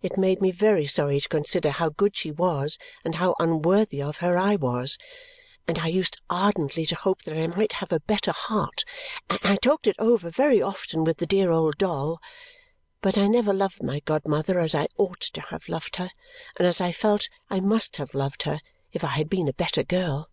It 0.00 0.16
made 0.16 0.40
me 0.40 0.50
very 0.50 0.86
sorry 0.86 1.20
to 1.20 1.28
consider 1.28 1.68
how 1.72 1.90
good 1.90 2.16
she 2.16 2.30
was 2.30 2.78
and 3.04 3.16
how 3.16 3.34
unworthy 3.38 4.00
of 4.02 4.16
her 4.24 4.38
I 4.38 4.56
was, 4.56 4.96
and 5.66 5.78
I 5.78 5.88
used 5.88 6.16
ardently 6.30 6.86
to 6.86 6.94
hope 6.96 7.20
that 7.24 7.36
I 7.36 7.46
might 7.48 7.74
have 7.74 7.92
a 7.92 8.00
better 8.00 8.32
heart; 8.32 8.86
and 9.28 9.38
I 9.42 9.56
talked 9.56 9.86
it 9.86 9.94
over 9.98 10.30
very 10.30 10.62
often 10.62 11.04
with 11.04 11.18
the 11.18 11.26
dear 11.26 11.50
old 11.50 11.76
doll, 11.76 12.18
but 13.02 13.18
I 13.18 13.26
never 13.28 13.52
loved 13.52 13.82
my 13.82 14.00
godmother 14.00 14.58
as 14.58 14.74
I 14.74 14.88
ought 14.96 15.20
to 15.20 15.42
have 15.42 15.68
loved 15.68 15.96
her 15.96 16.08
and 16.58 16.66
as 16.66 16.80
I 16.80 16.90
felt 16.90 17.28
I 17.50 17.60
must 17.60 17.96
have 17.98 18.14
loved 18.14 18.44
her 18.44 18.60
if 18.94 19.04
I 19.04 19.08
had 19.08 19.28
been 19.28 19.48
a 19.50 19.52
better 19.52 19.82
girl. 19.82 20.30